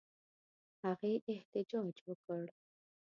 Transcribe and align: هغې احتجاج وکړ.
هغې 0.83 1.13
احتجاج 1.31 1.95
وکړ. 2.07 2.41